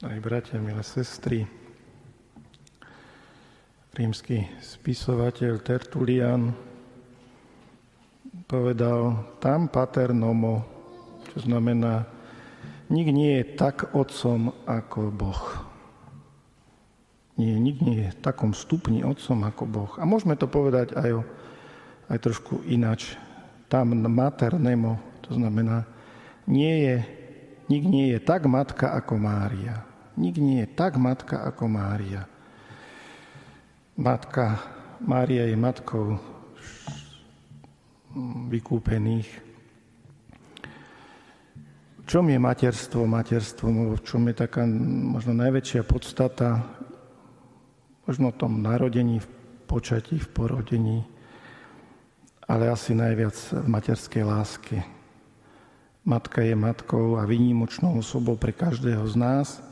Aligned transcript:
Aj 0.00 0.16
bratia, 0.16 0.56
milé 0.56 0.80
sestry, 0.80 1.44
rímsky 3.92 4.48
spisovateľ 4.64 5.60
Tertulian 5.60 6.56
povedal 8.48 9.28
tam 9.44 9.68
pater 9.68 10.16
nomo, 10.16 10.64
čo 11.28 11.44
znamená, 11.44 12.08
nik 12.88 13.12
nie 13.12 13.44
je 13.44 13.60
tak 13.60 13.92
otcom 13.92 14.56
ako 14.64 15.12
Boh. 15.12 15.68
Nie, 17.36 17.60
nik 17.60 17.84
nie 17.84 18.08
je 18.08 18.16
v 18.16 18.20
takom 18.24 18.56
stupni 18.56 19.04
otcom 19.04 19.44
ako 19.44 19.68
Boh. 19.68 19.92
A 20.00 20.08
môžeme 20.08 20.32
to 20.32 20.48
povedať 20.48 20.96
aj, 20.96 21.20
o, 21.20 21.22
aj 22.08 22.24
trošku 22.24 22.64
inač. 22.72 23.20
Tam 23.68 23.92
mater 23.92 24.56
nemo, 24.56 24.96
to 25.28 25.36
znamená, 25.36 25.84
nie 26.48 26.88
je, 26.88 26.96
nik 27.68 27.84
nie 27.84 28.16
je 28.16 28.18
tak 28.24 28.48
matka 28.48 28.96
ako 28.96 29.20
Mária. 29.20 29.89
Nik 30.20 30.36
nie 30.36 30.60
je 30.60 30.68
tak 30.68 31.00
matka 31.00 31.40
ako 31.48 31.64
Mária. 31.64 32.28
Matka, 33.96 34.60
Mária 35.00 35.48
je 35.48 35.56
matkou 35.56 36.20
vykúpených. 38.52 39.28
V 41.96 42.04
čom 42.04 42.28
je 42.28 42.36
materstvo? 42.36 43.08
Materstvo, 43.08 43.96
v 43.96 44.02
čom 44.04 44.28
je 44.28 44.36
taká 44.36 44.68
možno 45.08 45.32
najväčšia 45.40 45.88
podstata, 45.88 46.68
možno 48.04 48.28
v 48.28 48.40
tom 48.44 48.60
narodení, 48.60 49.24
v 49.24 49.28
počatí, 49.64 50.20
v 50.20 50.28
porodení, 50.36 51.00
ale 52.44 52.68
asi 52.68 52.92
najviac 52.92 53.56
v 53.56 53.66
materskej 53.72 54.24
láske. 54.28 54.84
Matka 56.04 56.44
je 56.44 56.52
matkou 56.52 57.16
a 57.16 57.24
výnimočnou 57.24 58.04
osobou 58.04 58.36
pre 58.36 58.52
každého 58.52 59.08
z 59.08 59.16
nás– 59.16 59.48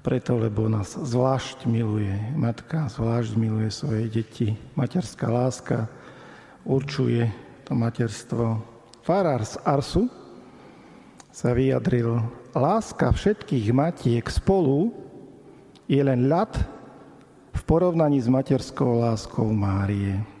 preto, 0.00 0.40
lebo 0.40 0.66
nás 0.66 0.96
zvlášť 0.96 1.68
miluje. 1.68 2.12
Matka 2.32 2.88
zvlášť 2.88 3.36
miluje 3.36 3.68
svoje 3.68 4.08
deti. 4.08 4.56
Materská 4.72 5.28
láska 5.28 5.88
určuje 6.64 7.28
to 7.68 7.76
materstvo. 7.76 8.64
Farár 9.04 9.44
z 9.44 9.60
Arsu 9.64 10.08
sa 11.30 11.52
vyjadril, 11.52 12.20
láska 12.56 13.12
všetkých 13.12 13.70
matiek 13.70 14.26
spolu 14.26 14.90
je 15.86 16.00
len 16.02 16.26
ľad 16.26 16.52
v 17.54 17.62
porovnaní 17.68 18.18
s 18.18 18.28
materskou 18.28 18.98
láskou 18.98 19.46
Márie. 19.52 20.39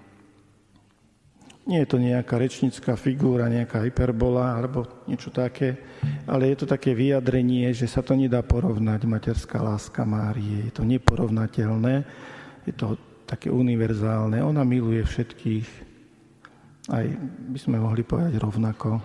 Nie 1.70 1.86
je 1.86 1.94
to 1.94 2.02
nejaká 2.02 2.34
rečnická 2.34 2.98
figúra, 2.98 3.46
nejaká 3.46 3.86
hyperbola 3.86 4.58
alebo 4.58 5.06
niečo 5.06 5.30
také, 5.30 5.78
ale 6.26 6.50
je 6.50 6.56
to 6.58 6.66
také 6.66 6.98
vyjadrenie, 6.98 7.70
že 7.70 7.86
sa 7.86 8.02
to 8.02 8.18
nedá 8.18 8.42
porovnať, 8.42 9.06
materská 9.06 9.62
láska 9.62 10.02
Márie. 10.02 10.66
Je 10.66 10.74
to 10.74 10.82
neporovnateľné, 10.82 12.02
je 12.66 12.74
to 12.74 12.98
také 13.22 13.54
univerzálne. 13.54 14.42
Ona 14.42 14.66
miluje 14.66 14.98
všetkých, 15.06 15.66
aj 16.90 17.06
by 17.54 17.58
sme 17.62 17.78
mohli 17.78 18.02
povedať 18.02 18.34
rovnako. 18.42 18.98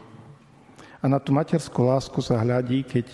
A 0.99 1.05
na 1.05 1.21
tú 1.21 1.37
materskú 1.37 1.85
lásku 1.85 2.17
sa 2.25 2.41
hľadí, 2.41 2.81
keď 2.81 3.05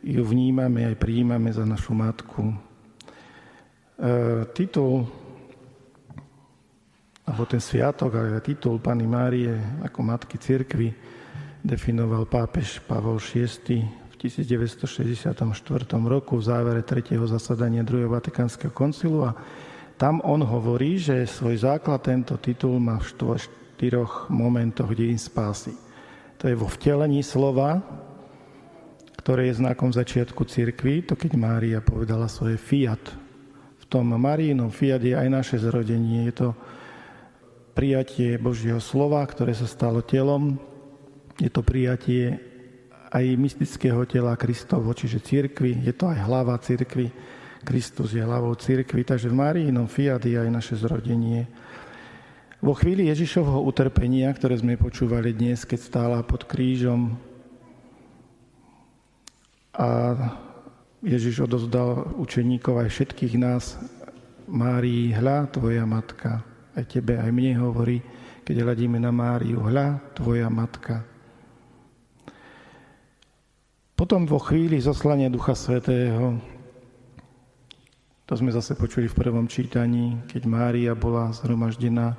ju 0.00 0.24
vnímame 0.24 0.88
aj 0.88 0.96
prijímame 0.96 1.52
za 1.52 1.68
našu 1.68 1.92
matku. 1.92 2.48
E, 2.48 2.56
titul 4.56 5.04
alebo 7.30 7.46
ten 7.46 7.62
sviatok 7.62 8.10
a 8.18 8.42
titul 8.42 8.82
Pany 8.82 9.06
Márie 9.06 9.54
ako 9.86 10.02
Matky 10.02 10.34
Cirkvy 10.34 10.90
definoval 11.62 12.26
pápež 12.26 12.82
Pavol 12.82 13.22
VI 13.22 13.86
v 13.86 14.14
1964 14.18 15.38
roku 16.10 16.42
v 16.42 16.44
závere 16.44 16.82
tretieho 16.82 17.22
zasadania 17.30 17.86
druhého 17.86 18.10
Vatikánskeho 18.10 18.74
koncilu 18.74 19.30
a 19.30 19.38
tam 19.94 20.18
on 20.26 20.42
hovorí, 20.42 20.98
že 20.98 21.22
svoj 21.22 21.62
základ 21.62 22.02
tento 22.02 22.34
titul 22.42 22.82
má 22.82 22.98
v 22.98 23.38
štyroch 23.38 24.26
momentoch 24.26 24.90
dejín 24.90 25.20
spásy. 25.20 25.76
To 26.42 26.50
je 26.50 26.58
vo 26.58 26.66
vtelení 26.66 27.22
slova, 27.22 27.78
ktoré 29.22 29.52
je 29.52 29.60
znakom 29.60 29.94
začiatku 29.94 30.48
cirkvi, 30.50 31.06
to 31.06 31.14
keď 31.14 31.36
Mária 31.38 31.78
povedala 31.78 32.26
svoje 32.26 32.58
fiat. 32.58 33.00
V 33.78 33.84
tom 33.86 34.10
Marínom 34.10 34.72
fiat 34.74 35.04
je 35.04 35.14
aj 35.14 35.28
naše 35.30 35.56
zrodenie, 35.60 36.26
je 36.32 36.34
to 36.34 36.48
prijatie 37.80 38.36
Božieho 38.36 38.76
slova, 38.76 39.24
ktoré 39.24 39.56
sa 39.56 39.64
stalo 39.64 40.04
telom. 40.04 40.60
Je 41.40 41.48
to 41.48 41.64
prijatie 41.64 42.36
aj 43.08 43.24
mystického 43.40 44.04
tela 44.04 44.36
Kristovo, 44.36 44.92
čiže 44.92 45.24
církvy. 45.24 45.88
Je 45.88 45.96
to 45.96 46.12
aj 46.12 46.28
hlava 46.28 46.60
církvy. 46.60 47.08
Kristus 47.64 48.12
je 48.12 48.20
hlavou 48.20 48.52
církvy. 48.52 49.00
Takže 49.00 49.32
v 49.32 49.38
Máriinom 49.40 49.88
fiat 49.88 50.20
je 50.28 50.36
aj 50.36 50.52
naše 50.52 50.76
zrodenie. 50.76 51.48
Vo 52.60 52.76
chvíli 52.76 53.08
Ježišovho 53.08 53.64
utrpenia, 53.64 54.28
ktoré 54.36 54.60
sme 54.60 54.76
počúvali 54.76 55.32
dnes, 55.32 55.64
keď 55.64 55.80
stála 55.80 56.18
pod 56.20 56.44
krížom 56.44 57.16
a 59.72 59.88
Ježiš 61.00 61.48
odozdal 61.48 62.12
učeníkov 62.20 62.84
aj 62.84 62.88
všetkých 62.92 63.40
nás, 63.40 63.80
Márii, 64.44 65.16
hľa, 65.16 65.48
tvoja 65.48 65.88
matka 65.88 66.44
aj 66.80 66.88
tebe, 66.88 67.20
aj 67.20 67.28
mne 67.28 67.60
hovorí, 67.60 68.00
keď 68.42 68.64
hľadíme 68.64 68.96
na 68.96 69.12
Máriu, 69.12 69.60
hľa, 69.60 70.00
tvoja 70.16 70.48
matka. 70.48 71.04
Potom 73.92 74.24
vo 74.24 74.40
chvíli 74.40 74.80
zoslania 74.80 75.28
Ducha 75.28 75.52
Svetého, 75.52 76.40
to 78.24 78.32
sme 78.32 78.48
zase 78.48 78.72
počuli 78.72 79.12
v 79.12 79.18
prvom 79.20 79.44
čítaní, 79.44 80.24
keď 80.24 80.42
Mária 80.48 80.92
bola 80.96 81.28
zhromaždená 81.36 82.16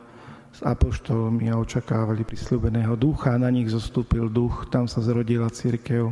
s 0.51 0.59
apoštolmi 0.61 1.49
a 1.49 1.57
očakávali 1.57 2.21
prislúbeného 2.27 2.93
ducha, 2.99 3.39
na 3.39 3.47
nich 3.49 3.71
zostúpil 3.71 4.27
duch, 4.27 4.67
tam 4.69 4.85
sa 4.85 4.99
zrodila 5.01 5.47
církev. 5.49 6.11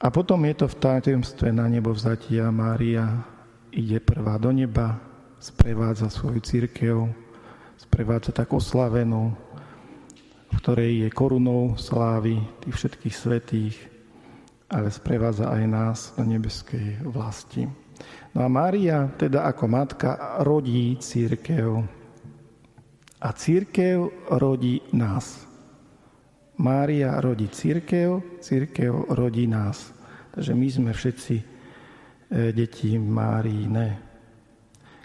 A 0.00 0.06
potom 0.10 0.40
je 0.48 0.54
to 0.56 0.66
v 0.66 0.80
tajemstve 0.80 1.52
na 1.52 1.68
nebo 1.68 1.92
vzatia 1.94 2.50
Mária 2.50 3.22
ide 3.70 4.00
prvá 4.00 4.40
do 4.40 4.50
neba, 4.50 4.96
sprevádza 5.44 6.08
svoju 6.08 6.40
církev, 6.40 7.04
sprevádza 7.76 8.32
tak 8.32 8.48
oslavenú, 8.56 9.36
v 10.48 10.56
ktorej 10.56 11.04
je 11.04 11.08
korunou 11.12 11.76
slávy 11.76 12.40
tých 12.64 12.74
všetkých 12.80 13.14
svetých, 13.14 13.76
ale 14.72 14.88
sprevádza 14.88 15.52
aj 15.52 15.62
nás 15.68 15.98
do 16.16 16.24
nebeskej 16.24 17.04
vlasti. 17.04 17.68
No 18.32 18.40
a 18.40 18.48
Mária 18.48 19.12
teda 19.20 19.44
ako 19.44 19.64
matka 19.68 20.40
rodí 20.40 20.96
církev 20.96 21.84
a 23.20 23.28
církev 23.36 24.10
rodí 24.32 24.80
nás. 24.96 25.44
Mária 26.56 27.20
rodí 27.20 27.52
církev, 27.52 28.40
církev 28.40 29.12
rodí 29.12 29.44
nás. 29.44 29.92
Takže 30.32 30.52
my 30.56 30.68
sme 30.70 30.90
všetci 30.96 31.34
e, 31.36 31.44
deti 32.50 32.96
Máríne. 32.96 34.13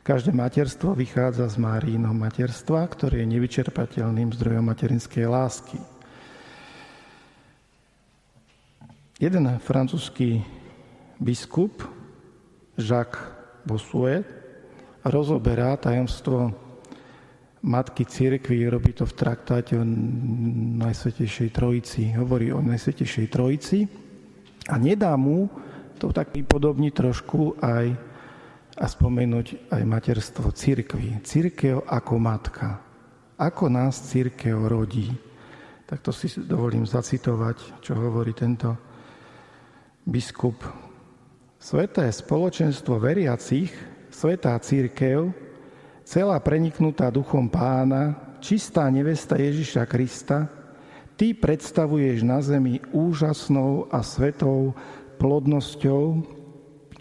Každé 0.10 0.34
materstvo 0.34 0.98
vychádza 0.98 1.46
z 1.46 1.62
Máríno 1.62 2.10
materstva, 2.18 2.82
ktoré 2.90 3.22
je 3.22 3.30
nevyčerpateľným 3.30 4.34
zdrojom 4.34 4.66
materinskej 4.66 5.30
lásky. 5.30 5.78
Jeden 9.22 9.46
francúzsky 9.62 10.42
biskup, 11.22 11.86
Jacques 12.74 13.22
Bossuet, 13.70 14.26
rozoberá 15.06 15.78
tajomstvo 15.78 16.58
Matky 17.62 18.10
Cirkvi, 18.10 18.66
robí 18.66 18.98
to 18.98 19.06
v 19.06 19.14
traktáte 19.14 19.78
o 19.78 19.86
Najsvetejšej 19.86 21.50
Trojici. 21.54 22.18
Hovorí 22.18 22.50
o 22.50 22.66
Najsvetejšej 22.66 23.28
Trojici 23.30 23.86
a 24.74 24.76
nedá 24.82 25.14
mu 25.14 25.46
to 26.02 26.10
tak 26.10 26.34
pripodobní 26.34 26.90
trošku 26.90 27.62
aj 27.62 28.09
a 28.80 28.86
spomenúť 28.88 29.76
aj 29.76 29.84
materstvo 29.84 30.56
církvy. 30.56 31.20
Církev 31.20 31.84
ako 31.84 32.16
matka. 32.16 32.80
Ako 33.36 33.68
nás 33.68 34.00
církev 34.08 34.56
rodí. 34.56 35.12
Tak 35.84 36.00
to 36.00 36.16
si 36.16 36.32
dovolím 36.40 36.88
zacitovať, 36.88 37.84
čo 37.84 37.92
hovorí 38.00 38.32
tento 38.32 38.72
biskup. 40.08 40.56
Sveté 41.60 42.08
spoločenstvo 42.08 43.04
veriacich, 43.04 43.68
svetá 44.08 44.56
církev, 44.64 45.28
celá 46.08 46.40
preniknutá 46.40 47.12
duchom 47.12 47.52
pána, 47.52 48.16
čistá 48.40 48.88
nevesta 48.88 49.36
Ježiša 49.36 49.84
Krista, 49.92 50.48
ty 51.20 51.36
predstavuješ 51.36 52.24
na 52.24 52.40
zemi 52.40 52.80
úžasnou 52.96 53.92
a 53.92 54.00
svetou 54.00 54.72
plodnosťou 55.20 56.24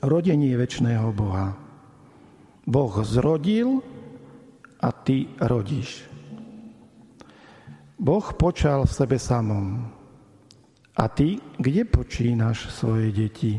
rodenie 0.02 0.58
väčšného 0.58 1.14
Boha. 1.14 1.67
Boh 2.68 3.00
zrodil 3.00 3.80
a 4.76 4.92
ty 4.92 5.24
rodíš. 5.40 6.04
Boh 7.96 8.26
počal 8.36 8.84
v 8.84 8.92
sebe 8.92 9.16
samom. 9.16 9.88
A 10.92 11.08
ty, 11.08 11.40
kde 11.56 11.88
počínaš 11.88 12.68
svoje 12.68 13.08
deti? 13.08 13.56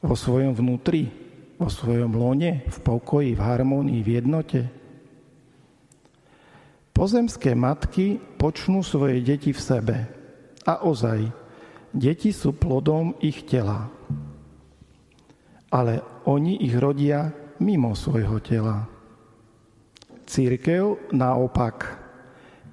Vo 0.00 0.16
svojom 0.16 0.56
vnútri, 0.56 1.12
vo 1.60 1.68
svojom 1.68 2.16
lone, 2.16 2.64
v 2.64 2.78
pokoji, 2.80 3.36
v 3.36 3.40
harmonii, 3.44 4.00
v 4.00 4.08
jednote. 4.08 4.60
Pozemské 6.96 7.52
matky 7.52 8.16
počnú 8.40 8.80
svoje 8.80 9.20
deti 9.20 9.52
v 9.52 9.60
sebe. 9.60 9.96
A 10.64 10.80
ozaj, 10.88 11.28
deti 11.92 12.32
sú 12.32 12.56
plodom 12.56 13.20
ich 13.20 13.44
tela. 13.44 13.92
Ale 15.68 16.00
oni 16.24 16.64
ich 16.64 16.72
rodia 16.74 17.39
mimo 17.60 17.92
svojho 17.92 18.40
tela. 18.40 18.88
Církev 20.24 21.12
naopak 21.12 22.00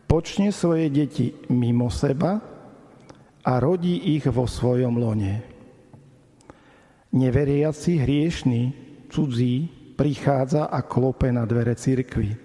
počne 0.07 0.55
svoje 0.55 0.87
deti 0.87 1.35
mimo 1.51 1.91
seba 1.91 2.39
a 3.43 3.53
rodí 3.59 4.15
ich 4.15 4.23
vo 4.27 4.47
svojom 4.47 4.95
lone. 4.95 5.35
Neveriaci 7.11 8.03
hriešný, 8.03 8.61
cudzí, 9.11 9.67
prichádza 9.95 10.69
a 10.69 10.83
klope 10.83 11.31
na 11.31 11.47
dvere 11.47 11.73
církvy. 11.73 12.37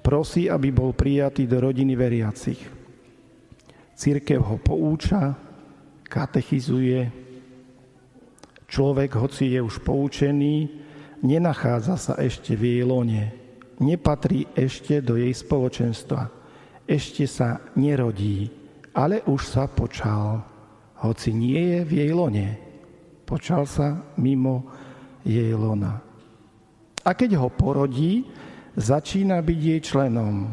Prosí, 0.00 0.48
aby 0.48 0.72
bol 0.72 0.96
prijatý 0.96 1.44
do 1.44 1.60
rodiny 1.60 1.92
veriacich. 1.92 2.62
Církev 3.92 4.40
ho 4.40 4.56
pouča, 4.56 5.36
katechizuje. 6.08 7.12
Človek, 8.64 9.10
hoci 9.20 9.52
je 9.52 9.60
už 9.60 9.84
poučený, 9.84 10.56
nenachádza 11.20 11.96
sa 11.96 12.14
ešte 12.20 12.56
v 12.56 12.80
jej 12.80 12.84
lone 12.84 13.40
nepatrí 13.80 14.46
ešte 14.52 15.00
do 15.00 15.16
jej 15.16 15.32
spoločenstva. 15.32 16.28
Ešte 16.84 17.24
sa 17.24 17.64
nerodí, 17.74 18.52
ale 18.92 19.24
už 19.24 19.40
sa 19.48 19.64
počal, 19.66 20.44
hoci 21.00 21.32
nie 21.32 21.58
je 21.58 21.80
v 21.88 21.90
jej 22.04 22.12
lone. 22.12 22.48
Počal 23.24 23.64
sa 23.64 23.96
mimo 24.20 24.68
jej 25.24 25.56
lona. 25.56 26.04
A 27.00 27.10
keď 27.16 27.40
ho 27.40 27.48
porodí, 27.48 28.28
začína 28.76 29.40
byť 29.40 29.58
jej 29.58 29.80
členom. 29.80 30.52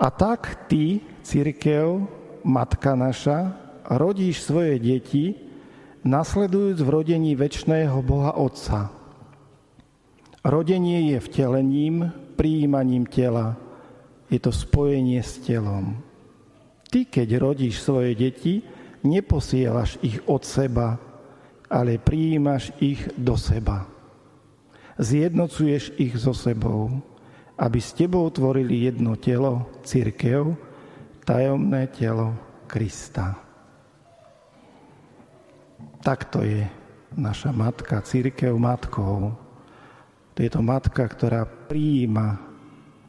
A 0.00 0.06
tak 0.10 0.66
ty, 0.66 1.04
církev, 1.20 2.06
matka 2.46 2.96
naša, 2.96 3.52
rodíš 3.92 4.46
svoje 4.46 4.80
deti, 4.80 5.36
nasledujúc 6.04 6.78
v 6.80 6.88
rodení 6.88 7.32
väčšného 7.34 7.98
Boha 8.04 8.36
Otca, 8.36 9.04
Rodenie 10.44 11.16
je 11.16 11.24
vtelením, 11.24 12.12
prijímaním 12.36 13.08
tela. 13.08 13.56
Je 14.28 14.36
to 14.36 14.52
spojenie 14.52 15.24
s 15.24 15.40
telom. 15.40 15.96
Ty, 16.92 17.08
keď 17.08 17.28
rodíš 17.40 17.80
svoje 17.80 18.12
deti, 18.12 18.60
neposielaš 19.08 19.96
ich 20.04 20.20
od 20.28 20.44
seba, 20.44 21.00
ale 21.72 21.96
prijímaš 21.96 22.76
ich 22.76 23.08
do 23.16 23.40
seba. 23.40 23.88
Zjednocuješ 25.00 25.96
ich 25.96 26.12
so 26.20 26.36
sebou, 26.36 26.92
aby 27.56 27.80
s 27.80 27.96
tebou 27.96 28.28
tvorili 28.28 28.84
jedno 28.84 29.16
telo, 29.16 29.64
církev, 29.80 30.52
tajomné 31.24 31.88
telo 31.88 32.36
Krista. 32.68 33.43
Takto 36.04 36.44
je 36.44 36.68
naša 37.16 37.48
matka, 37.48 38.04
církev 38.04 38.52
matkou. 38.60 39.32
Je 40.36 40.52
to 40.52 40.60
matka, 40.60 41.00
ktorá 41.00 41.48
prijíma 41.48 42.44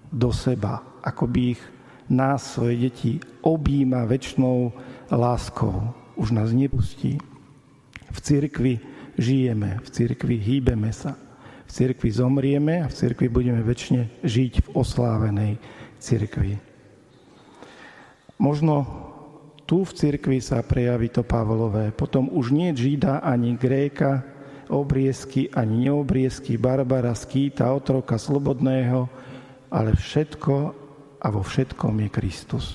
do 0.07 0.31
seba, 0.31 0.80
ako 1.03 1.27
by 1.27 1.59
ich 1.59 1.62
nás, 2.07 2.56
svoje 2.56 2.88
deti, 2.88 3.19
objíma 3.44 4.07
väčšnou 4.07 4.71
láskou. 5.12 5.92
Už 6.15 6.31
nás 6.31 6.56
nepustí. 6.56 7.19
V 8.15 8.18
cirkvi 8.24 8.80
žijeme, 9.19 9.83
v 9.83 9.88
cirkvi 9.92 10.39
hýbeme 10.39 10.95
sa. 10.95 11.19
V 11.68 11.71
cirkvi 11.75 12.15
zomrieme 12.15 12.80
a 12.80 12.88
v 12.88 12.95
cirkvi 12.95 13.27
budeme 13.27 13.59
väčšine 13.59 14.24
žiť 14.24 14.53
v 14.63 14.68
oslávenej 14.71 15.59
cirkvi. 16.00 16.56
Možno 18.39 19.05
tu 19.66 19.82
v 19.82 19.92
cirkvi 19.92 20.38
sa 20.42 20.62
prejaví 20.62 21.10
to 21.10 21.26
Pavlové. 21.26 21.90
Potom 21.90 22.30
už 22.30 22.54
nie 22.54 22.70
Žida 22.72 23.26
ani 23.26 23.58
Gréka, 23.58 24.22
obriezky 24.70 25.50
ani 25.54 25.90
neobriezky, 25.90 26.58
Barbara, 26.58 27.14
skýta, 27.18 27.74
otroka 27.74 28.18
slobodného, 28.18 29.10
ale 29.74 29.98
všetko 29.98 30.54
a 31.22 31.28
vo 31.34 31.42
všetkom 31.42 32.06
je 32.06 32.10
Kristus. 32.14 32.66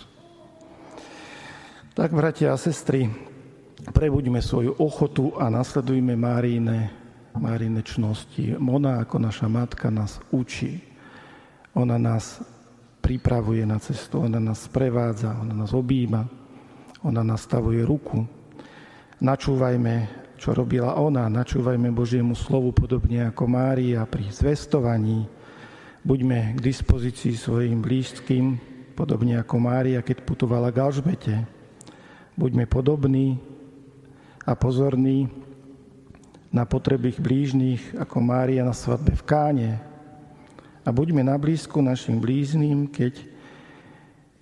Tak, 1.95 2.11
bratia 2.15 2.55
a 2.55 2.59
sestry, 2.59 3.11
prebuďme 3.95 4.43
svoju 4.43 4.79
ochotu 4.79 5.35
a 5.39 5.51
nasledujme 5.51 6.15
Máríne, 6.19 6.91
Máríne 7.39 7.83
čnosti. 7.87 8.59
Ona 8.59 9.03
ako 9.03 9.23
naša 9.23 9.47
matka 9.47 9.91
nás 9.91 10.19
učí. 10.35 10.83
Ona 11.79 12.03
nás 12.03 12.43
pripravuje 12.99 13.63
na 13.63 13.79
cestu, 13.79 14.27
ona 14.27 14.43
nás 14.43 14.67
sprevádza, 14.67 15.39
ona 15.39 15.55
nás 15.55 15.71
objíma, 15.71 16.40
ona 17.05 17.25
nastavuje 17.25 17.85
ruku. 17.85 18.25
Načúvajme 19.21 20.21
čo 20.41 20.57
robila 20.57 20.97
ona. 20.97 21.29
Načúvajme 21.29 21.93
Božiemu 21.93 22.33
slovu 22.33 22.73
podobne 22.73 23.29
ako 23.29 23.45
Mária 23.45 24.09
pri 24.09 24.33
zvestovaní. 24.33 25.29
Buďme 26.01 26.57
k 26.57 26.59
dispozícii 26.65 27.37
svojim 27.37 27.85
blízkym, 27.85 28.57
podobne 28.97 29.37
ako 29.37 29.61
Mária, 29.61 30.01
keď 30.01 30.25
putovala 30.25 30.73
k 30.73 30.81
Alžbete. 30.81 31.45
Buďme 32.41 32.65
podobní 32.65 33.37
a 34.49 34.57
pozorní 34.57 35.29
na 36.49 36.65
potreby 36.65 37.13
blížnych, 37.21 38.01
ako 38.01 38.17
Mária 38.25 38.65
na 38.65 38.73
svadbe 38.73 39.13
v 39.13 39.27
Káne. 39.29 39.71
A 40.81 40.89
buďme 40.89 41.21
na 41.21 41.37
blízku 41.37 41.85
našim 41.85 42.17
blízným, 42.17 42.89
keď 42.89 43.29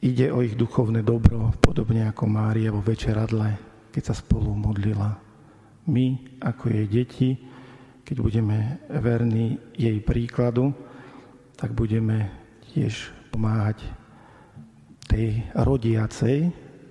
ide 0.03 0.31
o 0.31 0.43
ich 0.43 0.55
duchovné 0.55 1.03
dobro, 1.03 1.51
podobne 1.59 2.07
ako 2.07 2.25
Mária 2.31 2.71
vo 2.71 2.83
večeradle, 2.83 3.59
keď 3.91 4.03
sa 4.03 4.15
spolu 4.15 4.55
modlila 4.55 5.19
my, 5.89 6.39
ako 6.45 6.65
jej 6.69 6.87
deti, 6.87 7.31
keď 8.05 8.17
budeme 8.21 8.59
verní 8.89 9.57
jej 9.75 9.99
príkladu, 10.05 10.73
tak 11.57 11.75
budeme 11.75 12.31
tiež 12.71 13.11
pomáhať 13.33 13.83
tej 15.09 15.45
rodiacej, 15.57 16.37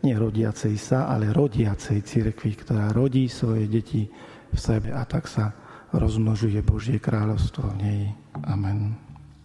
nie 0.03 0.15
rodiacej 0.17 0.75
sa, 0.77 1.09
ale 1.09 1.33
rodiacej 1.33 2.01
cirkvi, 2.05 2.51
ktorá 2.57 2.89
rodí 2.93 3.29
svoje 3.29 3.69
deti 3.69 4.09
v 4.49 4.57
sebe 4.57 4.93
a 4.93 5.05
tak 5.05 5.29
sa 5.29 5.53
rozmnožuje 5.93 6.59
Božie 6.65 6.97
kráľovstvo 6.99 7.77
v 7.77 7.79
nej. 7.79 8.01
Amen. 8.43 9.06